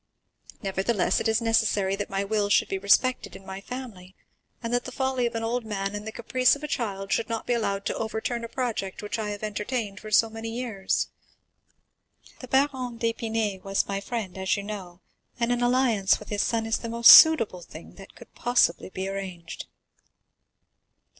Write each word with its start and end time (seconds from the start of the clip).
Nevertheless, 0.63 1.19
it 1.19 1.27
is 1.27 1.41
necessary 1.41 1.95
that 1.95 2.09
my 2.09 2.23
will 2.23 2.49
should 2.49 2.67
be 2.69 2.79
respected 2.79 3.35
in 3.35 3.45
my 3.45 3.61
family, 3.61 4.15
and 4.63 4.73
that 4.73 4.85
the 4.85 4.91
folly 4.91 5.27
of 5.27 5.35
an 5.35 5.43
old 5.43 5.63
man 5.63 5.93
and 5.93 6.07
the 6.07 6.11
caprice 6.11 6.55
of 6.55 6.63
a 6.63 6.67
child 6.67 7.11
should 7.13 7.29
not 7.29 7.45
be 7.45 7.53
allowed 7.53 7.85
to 7.85 7.95
overturn 7.95 8.43
a 8.43 8.47
project 8.47 9.03
which 9.03 9.19
I 9.19 9.29
have 9.29 9.43
entertained 9.43 9.99
for 9.99 10.09
so 10.09 10.27
many 10.27 10.49
years. 10.49 11.09
The 12.39 12.47
Baron 12.47 12.97
d'Épinay 12.97 13.61
was 13.63 13.87
my 13.87 14.01
friend, 14.01 14.39
as 14.39 14.57
you 14.57 14.63
know, 14.63 15.01
and 15.39 15.51
an 15.51 15.61
alliance 15.61 16.17
with 16.17 16.29
his 16.29 16.41
son 16.41 16.65
is 16.65 16.79
the 16.79 16.89
most 16.89 17.11
suitable 17.11 17.61
thing 17.61 17.93
that 17.97 18.15
could 18.15 18.33
possibly 18.33 18.89
be 18.89 19.07
arranged." 19.07 19.67